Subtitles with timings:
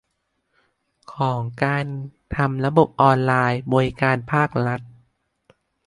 [1.13, 1.85] ของการ
[2.35, 4.81] ทำระบบออนไลน์บริการภาครัฐ